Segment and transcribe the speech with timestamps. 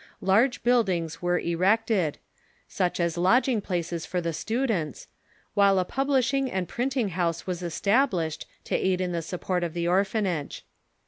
[0.21, 2.17] Large buildings were erected,
[2.67, 5.05] such as lodging places for the students,
[5.55, 9.85] Avhile a publishing and printing house was established, to aid in the support of the
[9.87, 10.63] oi'phanage.